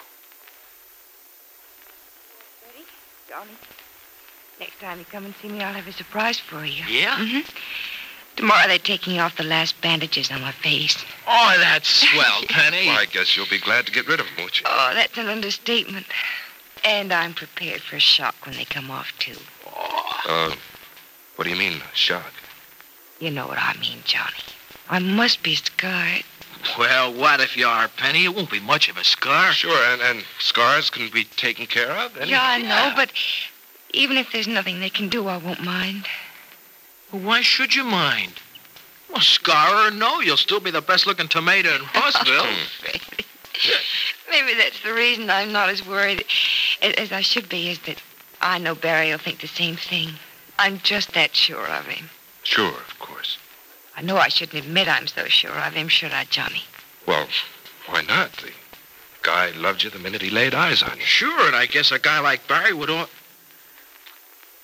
Ready? 2.67 2.86
Johnny, 3.29 3.57
next 4.60 4.79
time 4.79 4.98
you 4.98 5.05
come 5.05 5.25
and 5.25 5.36
see 5.41 5.48
me, 5.48 5.62
I'll 5.62 5.74
have 5.74 5.88
a 5.88 5.93
surprise 5.93 6.39
for 6.39 6.65
you. 6.65 6.83
Yeah? 6.89 7.17
Mm-hmm. 7.17 7.55
Tomorrow 8.35 8.67
they're 8.67 8.79
taking 8.79 9.19
off 9.19 9.37
the 9.37 9.43
last 9.43 9.79
bandages 9.81 10.31
on 10.31 10.41
my 10.41 10.51
face. 10.51 10.97
Oh, 11.27 11.55
that's 11.59 11.89
swell, 11.89 12.41
Penny. 12.49 12.87
Well, 12.87 12.99
I 12.99 13.05
guess 13.05 13.37
you'll 13.37 13.45
be 13.47 13.59
glad 13.59 13.85
to 13.85 13.91
get 13.91 14.07
rid 14.07 14.19
of 14.19 14.25
them, 14.25 14.35
won't 14.39 14.59
you? 14.59 14.65
Oh, 14.67 14.91
that's 14.93 15.17
an 15.17 15.27
understatement. 15.27 16.05
And 16.83 17.13
I'm 17.13 17.33
prepared 17.33 17.81
for 17.81 17.95
a 17.95 17.99
shock 17.99 18.35
when 18.45 18.55
they 18.55 18.65
come 18.65 18.91
off, 18.91 19.13
too. 19.19 19.37
Uh, 20.27 20.55
what 21.35 21.45
do 21.45 21.49
you 21.49 21.55
mean, 21.55 21.81
shock? 21.93 22.33
You 23.19 23.31
know 23.31 23.47
what 23.47 23.57
I 23.59 23.73
mean, 23.79 23.99
Johnny. 24.03 24.33
I 24.89 24.99
must 24.99 25.43
be 25.43 25.55
scarred. 25.55 26.23
Well, 26.77 27.13
what 27.13 27.39
if 27.39 27.55
you 27.55 27.67
are, 27.67 27.87
Penny? 27.87 28.25
It 28.25 28.35
won't 28.35 28.51
be 28.51 28.59
much 28.59 28.89
of 28.89 28.97
a 28.97 29.03
scar. 29.03 29.51
Sure, 29.53 29.77
and, 29.91 30.01
and 30.01 30.23
scars 30.39 30.89
can 30.89 31.09
be 31.09 31.23
taken 31.23 31.65
care 31.65 31.91
of. 31.91 32.17
Anyhow. 32.17 32.31
Yeah, 32.31 32.41
I 32.43 32.61
know, 32.61 32.93
but 32.95 33.11
even 33.93 34.17
if 34.17 34.31
there's 34.31 34.47
nothing 34.47 34.79
they 34.79 34.89
can 34.89 35.09
do, 35.09 35.27
I 35.27 35.37
won't 35.37 35.63
mind. 35.63 36.07
Well, 37.13 37.22
why 37.22 37.41
should 37.41 37.75
you 37.75 37.84
mind? 37.84 38.34
Well, 39.10 39.22
scar 39.22 39.88
or 39.88 39.91
no, 39.91 40.20
you'll 40.20 40.36
still 40.36 40.60
be 40.60 40.72
the 40.72 40.82
best-looking 40.82 41.27
tomato 41.27 41.75
in 41.75 41.82
Rossville. 41.93 42.48
Maybe 44.32 44.55
that's 44.58 44.82
the 44.82 44.93
reason 44.93 45.29
I'm 45.29 45.51
not 45.51 45.70
as 45.70 45.86
worried 45.86 46.25
as, 46.82 46.93
as 46.96 47.12
I 47.12 47.22
should 47.22 47.48
be, 47.50 47.70
is 47.70 47.79
that 47.82 48.01
I 48.41 48.58
know 48.58 48.74
Barry 48.74 49.12
will 49.12 49.20
think 49.20 49.41
the 49.41 49.48
same 49.48 49.75
thing. 49.75 50.10
I'm 50.58 50.79
just 50.79 51.13
that 51.13 51.36
sure 51.36 51.67
of 51.67 51.86
him. 51.86 52.10
Sure, 52.41 52.74
of 52.74 52.98
course. 52.98 53.38
I 53.96 54.01
know 54.01 54.17
I 54.17 54.29
shouldn't 54.29 54.65
admit 54.65 54.88
I'm 54.88 55.05
so 55.05 55.25
sure 55.25 55.51
of 55.51 55.74
him, 55.74 55.88
should 55.89 56.13
I, 56.13 56.25
Johnny? 56.25 56.63
Well, 57.05 57.27
why 57.86 58.01
not? 58.01 58.32
The 58.34 58.51
guy 59.22 59.51
loved 59.51 59.84
you 59.84 59.91
the 59.91 60.00
minute 60.00 60.24
he 60.24 60.32
laid 60.32 60.55
eyes 60.55 60.82
on 60.82 60.98
you. 60.98 61.03
Sure, 61.03 61.46
and 61.46 61.55
I 61.55 61.67
guess 61.67 61.91
a 61.91 62.00
guy 62.00 62.20
like 62.20 62.48
Barry 62.48 62.74
would 62.74 62.89
ought... 62.89 63.10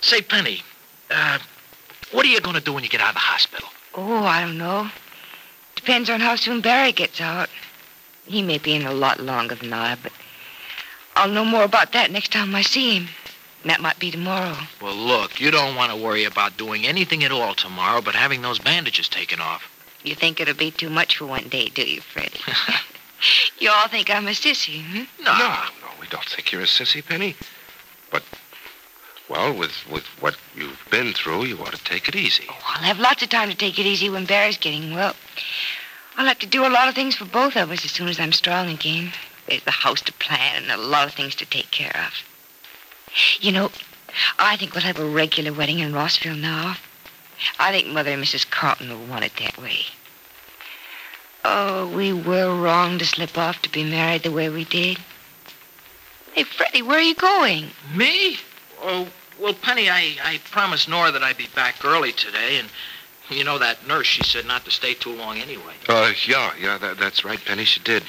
Say, 0.01 0.22
Penny, 0.22 0.63
uh, 1.12 1.38
what 2.12 2.25
are 2.25 2.30
you 2.30 2.42
going 2.42 2.56
to 2.56 2.62
do 2.62 2.74
when 2.74 2.84
you 2.84 2.89
get 2.89 3.01
out 3.01 3.10
of 3.10 3.16
the 3.16 3.20
hospital? 3.20 3.70
Oh, 3.96 4.24
I 4.24 4.42
don't 4.42 4.58
know. 4.58 4.89
Depends 5.75 6.10
on 6.10 6.20
how 6.20 6.36
soon 6.36 6.62
Barry 6.62 6.92
gets 6.92 7.22
out. 7.22 7.50
He 8.25 8.42
may 8.42 8.58
be 8.58 8.75
in 8.75 8.86
a 8.86 8.94
lot 8.94 9.20
longer 9.20 9.56
than 9.56 9.74
I, 9.74 9.96
but 9.96 10.12
I'll 11.16 11.30
know 11.30 11.46
more 11.46 11.63
about 11.63 11.94
that 11.94 12.12
next 12.12 12.32
time 12.32 12.54
I 12.56 12.62
see 12.62 12.98
him. 12.98 13.10
That 13.66 13.82
might 13.82 14.00
be 14.00 14.12
tomorrow. 14.12 14.56
Well, 14.82 14.96
look, 14.96 15.39
you 15.39 15.51
don't 15.51 15.75
want 15.75 15.92
to 15.92 15.98
worry 15.98 16.24
about 16.24 16.58
doing 16.58 16.86
anything 16.86 17.24
at 17.24 17.32
all 17.32 17.56
tomorrow 17.56 18.01
but 18.01 18.16
having 18.16 18.42
those 18.42 18.60
bandages 18.60 19.10
taken 19.10 19.42
off. 19.42 19.70
You 20.04 20.16
think 20.16 20.39
it'll 20.39 20.54
be 20.54 20.72
too 20.72 20.89
much 20.89 21.18
for 21.18 21.25
one 21.25 21.50
day, 21.50 21.68
do 21.68 21.82
you, 21.82 22.00
Freddie? 22.00 22.39
you 23.60 23.70
all 23.70 23.88
think 23.89 24.10
I'm 24.10 24.28
a 24.28 24.32
sissy, 24.32 24.82
hmm? 24.82 25.24
No. 25.24 25.38
No, 25.38 25.50
no, 25.82 25.88
we 26.00 26.08
don't 26.08 26.24
think 26.24 26.51
you're 26.51 26.62
a 26.62 26.66
sissy, 26.66 27.06
Penny. 27.06 27.36
But, 28.10 28.24
well, 29.29 29.53
with, 29.53 29.88
with 29.89 30.05
what 30.19 30.36
you've 30.55 30.83
been 30.89 31.13
through, 31.13 31.45
you 31.45 31.57
ought 31.59 31.74
to 31.74 31.83
take 31.83 32.07
it 32.07 32.15
easy. 32.15 32.45
Oh, 32.50 32.74
I'll 32.75 32.83
have 32.83 33.00
lots 33.00 33.21
of 33.21 33.29
time 33.29 33.50
to 33.50 33.55
take 33.55 33.77
it 33.77 33.86
easy 33.86 34.09
when 34.09 34.25
Barry's 34.25 34.57
getting 34.57 34.93
well. 34.93 35.15
I'll 36.17 36.25
have 36.25 36.39
to 36.39 36.48
do 36.48 36.65
a 36.65 36.69
lot 36.69 36.89
of 36.89 36.95
things 36.95 37.15
for 37.15 37.25
both 37.25 37.55
of 37.55 37.71
us 37.71 37.86
as 37.86 37.91
soon 37.91 38.09
as 38.09 38.19
I'm 38.19 38.33
strong 38.33 38.69
again. 38.69 39.13
There's 39.48 39.63
the 39.63 39.71
house 39.71 40.01
to 40.01 40.13
plan 40.13 40.63
and 40.63 40.71
a 40.71 40.77
lot 40.77 41.07
of 41.07 41.13
things 41.13 41.36
to 41.36 41.45
take 41.45 41.71
care 41.71 41.95
of. 41.95 42.13
You 43.39 43.51
know, 43.51 43.71
I 44.38 44.57
think 44.57 44.74
we'll 44.74 44.83
have 44.83 45.00
a 45.00 45.05
regular 45.05 45.53
wedding 45.53 45.79
in 45.79 45.93
Rossville 45.93 46.36
now. 46.36 46.77
I 47.57 47.71
think 47.71 47.88
Mother 47.88 48.12
and 48.12 48.24
Mrs. 48.24 48.50
Carlton 48.50 48.89
will 48.89 49.05
want 49.05 49.24
it 49.24 49.33
that 49.38 49.57
way. 49.57 49.86
Oh, 51.45 51.88
we 51.88 52.12
were 52.12 52.53
wrong 52.53 53.00
to 53.00 53.05
slip 53.05 53.38
off 53.38 53.62
to 53.62 53.69
be 53.69 53.83
married 53.83 54.24
the 54.24 54.31
way 54.31 54.50
we 54.50 54.65
did. 54.65 54.98
Hey, 56.33 56.43
Freddie, 56.43 56.81
where 56.81 57.00
are 57.00 57.01
you 57.01 57.15
going? 57.15 57.69
Me? 57.95 58.38
Oh, 58.81 59.07
well, 59.41 59.53
Penny, 59.53 59.89
I, 59.89 60.15
I 60.24 60.39
promised 60.51 60.88
Nora 60.89 61.12
that 61.12 61.24
I'd 61.24 61.38
be 61.38 61.48
back 61.55 61.84
early 61.86 62.12
today, 62.12 62.60
and 62.60 62.67
you 63.29 63.43
know 63.43 63.58
that 63.60 63.86
nurse, 63.88 64.08
she 64.08 64.24
said 64.24 64.46
not 64.46 64.65
to 64.65 64.72
stay 64.72 64.93
too 64.93 65.13
long 65.15 65.38
anyway. 65.38 65.74
Uh, 65.88 66.12
yeah, 66.27 66.51
yeah, 66.60 66.77
that, 66.77 66.98
that's 66.98 67.24
right, 67.24 67.39
Penny, 67.43 67.63
she 67.65 67.79
did. 67.81 68.03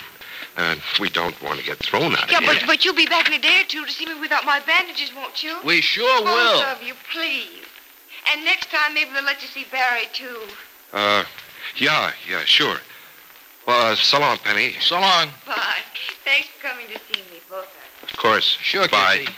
Uh, 0.57 0.75
we 0.99 1.09
don't 1.09 1.41
want 1.43 1.59
to 1.61 1.65
get 1.65 1.79
thrown 1.79 2.13
out 2.17 2.25
of 2.25 2.31
Yeah, 2.31 2.41
here. 2.41 2.55
but, 2.55 2.67
but 2.67 2.85
you'll 2.85 2.95
be 2.95 3.07
back 3.07 3.29
in 3.29 3.35
a 3.35 3.39
day 3.39 3.61
or 3.61 3.65
two 3.69 3.85
to 3.87 3.93
see 3.93 4.05
me 4.07 4.19
without 4.21 4.45
my 4.45 4.61
bandages, 4.61 5.11
won't 5.15 5.43
you? 5.43 5.57
We 5.65 5.81
sure 5.81 6.25
Both 6.25 6.27
will. 6.35 6.63
of 6.63 6.83
you, 6.83 6.95
please. 7.13 7.65
And 8.33 8.45
next 8.45 8.69
time, 8.71 8.93
maybe 8.95 9.11
they'll 9.15 9.25
let 9.25 9.41
you 9.43 9.49
see 9.49 9.65
Barry, 9.71 10.07
too. 10.13 10.41
Uh, 10.93 11.25
yeah, 11.77 12.13
yeah, 12.29 12.45
sure. 12.45 12.77
Well, 13.67 13.93
uh, 13.93 13.95
so 13.95 14.19
long, 14.19 14.39
Penny. 14.39 14.75
So 14.81 14.97
long. 15.01 15.29
Bye. 15.47 15.79
Thanks 16.25 16.49
for 16.49 16.69
coming 16.69 16.87
to 16.89 16.99
see 16.99 17.21
me, 17.33 17.39
both 17.49 17.65
of 17.65 17.69
you. 18.03 18.09
Of 18.13 18.17
course. 18.19 18.59
Sure, 18.61 18.89
Bye. 18.89 19.19
Kissy. 19.27 19.33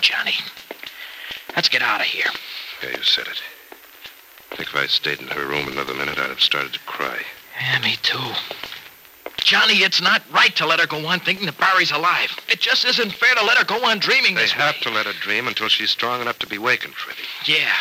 Come 0.00 0.16
Johnny. 0.24 0.34
Let's 1.54 1.68
get 1.68 1.82
out 1.82 2.00
of 2.00 2.06
here. 2.06 2.30
Yeah, 2.82 2.96
you 2.96 3.02
said 3.02 3.26
it. 3.26 3.42
I 4.52 4.56
think 4.56 4.68
if 4.70 4.76
I'd 4.76 4.88
stayed 4.88 5.20
in 5.20 5.28
her 5.28 5.46
room 5.46 5.68
another 5.68 5.92
minute, 5.94 6.18
I'd 6.18 6.30
have 6.30 6.40
started 6.40 6.72
to 6.72 6.78
cry. 6.80 7.18
Yeah, 7.60 7.80
me 7.80 7.96
too. 8.02 8.18
Johnny, 9.38 9.74
it's 9.78 10.00
not 10.00 10.22
right 10.32 10.54
to 10.56 10.66
let 10.66 10.80
her 10.80 10.86
go 10.86 11.06
on 11.06 11.20
thinking 11.20 11.46
that 11.46 11.58
Barry's 11.58 11.90
alive. 11.90 12.34
It 12.48 12.60
just 12.60 12.84
isn't 12.86 13.12
fair 13.12 13.34
to 13.34 13.44
let 13.44 13.58
her 13.58 13.64
go 13.64 13.84
on 13.84 13.98
dreaming 13.98 14.34
They 14.34 14.42
this 14.42 14.52
have 14.52 14.76
way. 14.76 14.80
to 14.82 14.90
let 14.90 15.06
her 15.06 15.12
dream 15.20 15.48
until 15.48 15.68
she's 15.68 15.90
strong 15.90 16.20
enough 16.22 16.38
to 16.40 16.46
be 16.46 16.58
wakened, 16.58 16.94
Freddie. 16.94 17.20
Yeah. 17.44 17.72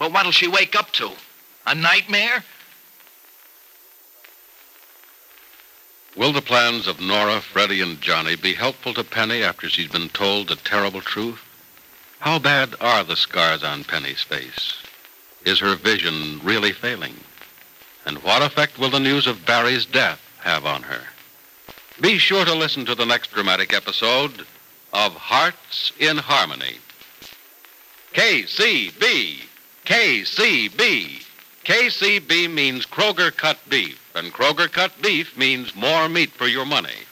Well, 0.00 0.10
what'll 0.10 0.32
she 0.32 0.48
wake 0.48 0.74
up 0.76 0.92
to? 0.92 1.10
A 1.66 1.74
nightmare? 1.74 2.42
Will 6.16 6.32
the 6.32 6.42
plans 6.42 6.86
of 6.86 7.00
Nora, 7.00 7.40
Freddie, 7.40 7.82
and 7.82 8.00
Johnny 8.00 8.34
be 8.36 8.54
helpful 8.54 8.94
to 8.94 9.04
Penny 9.04 9.42
after 9.42 9.68
she's 9.68 9.88
been 9.90 10.08
told 10.08 10.48
the 10.48 10.56
terrible 10.56 11.02
truth? 11.02 11.40
How 12.20 12.38
bad 12.38 12.74
are 12.82 13.02
the 13.02 13.16
scars 13.16 13.62
on 13.62 13.82
Penny's 13.82 14.20
face? 14.20 14.74
Is 15.46 15.58
her 15.60 15.74
vision 15.74 16.38
really 16.44 16.70
failing? 16.70 17.14
And 18.04 18.22
what 18.22 18.42
effect 18.42 18.78
will 18.78 18.90
the 18.90 19.00
news 19.00 19.26
of 19.26 19.46
Barry's 19.46 19.86
death 19.86 20.20
have 20.40 20.66
on 20.66 20.82
her? 20.82 21.00
Be 21.98 22.18
sure 22.18 22.44
to 22.44 22.54
listen 22.54 22.84
to 22.84 22.94
the 22.94 23.06
next 23.06 23.32
dramatic 23.32 23.72
episode 23.72 24.44
of 24.92 25.14
Hearts 25.14 25.92
in 25.98 26.18
Harmony. 26.18 26.76
KCB, 28.12 29.38
KCB. 29.86 31.24
KCB 31.64 32.52
means 32.52 32.84
Kroger 32.84 33.34
cut 33.34 33.58
beef, 33.70 33.98
and 34.14 34.30
Kroger 34.30 34.70
cut 34.70 34.92
beef 35.00 35.38
means 35.38 35.74
more 35.74 36.06
meat 36.06 36.32
for 36.32 36.48
your 36.48 36.66
money. 36.66 37.06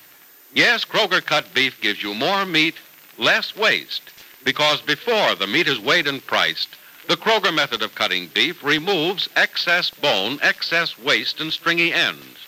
Yes, 0.53 0.85
Kroger 0.85 1.25
cut 1.25 1.55
beef 1.55 1.81
gives 1.81 2.03
you 2.03 2.13
more 2.13 2.45
meat, 2.45 2.75
less 3.17 3.57
waste, 3.57 4.11
because 4.45 4.81
before 4.81 5.35
the 5.35 5.47
meat 5.47 5.69
is 5.69 5.81
weighed 5.81 6.07
and 6.07 6.25
priced, 6.27 6.69
the 7.09 7.17
Kroger 7.17 7.55
method 7.55 7.83
of 7.83 7.95
cutting 7.95 8.29
beef 8.29 8.63
removes 8.63 9.29
excess 9.35 9.91
bone, 9.91 10.39
excess 10.43 10.99
waste, 10.99 11.41
and 11.41 11.53
stringy 11.53 11.93
ends. 11.93 12.39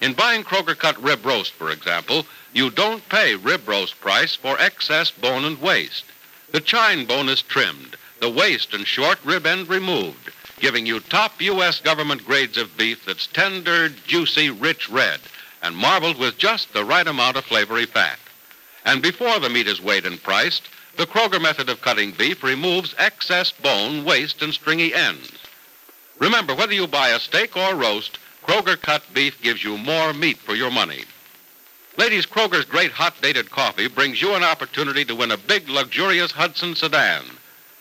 In 0.00 0.12
buying 0.12 0.44
Kroger 0.44 0.78
cut 0.78 1.02
rib 1.02 1.24
roast, 1.24 1.52
for 1.52 1.70
example, 1.70 2.26
you 2.52 2.70
don't 2.70 3.08
pay 3.08 3.34
rib 3.34 3.66
roast 3.66 3.98
price 4.00 4.34
for 4.34 4.60
excess 4.60 5.10
bone 5.10 5.44
and 5.44 5.60
waste. 5.60 6.04
The 6.52 6.60
chine 6.60 7.04
bone 7.04 7.28
is 7.28 7.42
trimmed, 7.42 7.96
the 8.20 8.30
waste 8.30 8.74
and 8.74 8.86
short 8.86 9.18
rib 9.24 9.46
end 9.46 9.68
removed, 9.68 10.30
giving 10.60 10.86
you 10.86 11.00
top 11.00 11.40
U.S. 11.40 11.80
government 11.80 12.24
grades 12.24 12.56
of 12.56 12.76
beef 12.76 13.04
that's 13.04 13.26
tender, 13.26 13.88
juicy, 13.88 14.50
rich 14.50 14.88
red, 14.88 15.20
and 15.62 15.76
marbled 15.76 16.18
with 16.18 16.38
just 16.38 16.72
the 16.72 16.84
right 16.84 17.06
amount 17.06 17.36
of 17.36 17.44
flavory 17.44 17.86
fat. 17.86 18.18
And 18.84 19.02
before 19.02 19.38
the 19.40 19.50
meat 19.50 19.66
is 19.66 19.82
weighed 19.82 20.06
and 20.06 20.22
priced, 20.22 20.62
the 20.98 21.06
Kroger 21.06 21.40
method 21.40 21.68
of 21.68 21.80
cutting 21.80 22.10
beef 22.10 22.42
removes 22.42 22.92
excess 22.98 23.52
bone, 23.52 24.04
waste, 24.04 24.42
and 24.42 24.52
stringy 24.52 24.92
ends. 24.92 25.30
Remember, 26.18 26.56
whether 26.56 26.74
you 26.74 26.88
buy 26.88 27.10
a 27.10 27.20
steak 27.20 27.56
or 27.56 27.76
roast, 27.76 28.18
Kroger 28.44 28.78
cut 28.80 29.02
beef 29.14 29.40
gives 29.40 29.62
you 29.62 29.78
more 29.78 30.12
meat 30.12 30.38
for 30.38 30.56
your 30.56 30.72
money. 30.72 31.04
Ladies, 31.96 32.26
Kroger's 32.26 32.64
great 32.64 32.90
hot 32.90 33.14
dated 33.22 33.48
coffee 33.48 33.86
brings 33.86 34.20
you 34.20 34.34
an 34.34 34.42
opportunity 34.42 35.04
to 35.04 35.14
win 35.14 35.30
a 35.30 35.36
big, 35.36 35.68
luxurious 35.68 36.32
Hudson 36.32 36.74
sedan, 36.74 37.24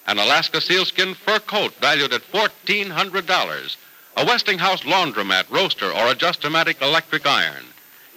an 0.06 0.20
Alaska 0.20 0.62
sealskin 0.62 1.16
fur 1.16 1.40
coat 1.40 1.74
valued 1.82 2.14
at 2.14 2.22
$1,400, 2.32 3.76
a 4.16 4.26
Westinghouse 4.26 4.82
laundromat, 4.82 5.50
roaster, 5.50 5.92
or 5.92 6.12
a 6.12 6.16
Just-O-Matic 6.16 6.84
electric 6.84 7.26
iron. 7.26 7.66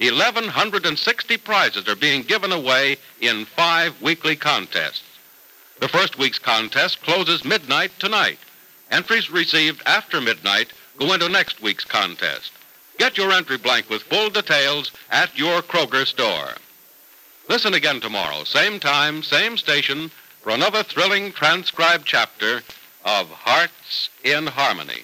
1,160 0.00 1.36
prizes 1.36 1.86
are 1.86 1.96
being 1.96 2.22
given 2.22 2.52
away 2.52 2.96
in 3.20 3.44
five 3.44 4.00
weekly 4.00 4.34
contests. 4.34 5.02
The 5.78 5.88
first 5.88 6.18
week's 6.18 6.38
contest 6.38 7.02
closes 7.02 7.44
midnight 7.44 7.92
tonight. 7.98 8.38
Entries 8.90 9.30
received 9.30 9.82
after 9.84 10.20
midnight 10.20 10.72
go 10.98 11.12
into 11.12 11.28
next 11.28 11.60
week's 11.60 11.84
contest. 11.84 12.52
Get 12.98 13.18
your 13.18 13.32
entry 13.32 13.58
blank 13.58 13.88
with 13.88 14.02
full 14.02 14.30
details 14.30 14.90
at 15.10 15.38
your 15.38 15.62
Kroger 15.62 16.06
store. 16.06 16.54
Listen 17.48 17.74
again 17.74 18.00
tomorrow, 18.00 18.44
same 18.44 18.80
time, 18.80 19.22
same 19.22 19.56
station, 19.56 20.10
for 20.40 20.50
another 20.50 20.82
thrilling 20.82 21.32
transcribed 21.32 22.06
chapter 22.06 22.62
of 23.04 23.28
Hearts 23.28 24.08
in 24.24 24.46
Harmony. 24.46 25.02